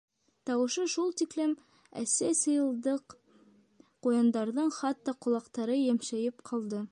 [0.49, 1.53] Тауышы шул тиклем
[2.03, 3.17] әсе сыйылдыҡ,
[4.07, 6.79] ҡуяндарҙың хатта ҡолаҡтары йәмшәйеп ҡалды.